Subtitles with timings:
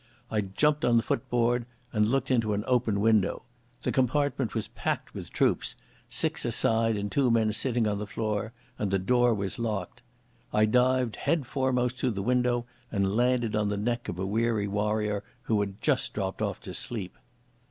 [0.31, 3.43] I jumped on the footboard, and looked into an open window.
[3.83, 5.75] The compartment was packed with troops,
[6.09, 10.01] six a side and two men sitting on the floor, and the door was locked.
[10.51, 15.23] I dived headforemost through the window and landed on the neck of a weary warrior
[15.43, 17.15] who had just dropped off to sleep.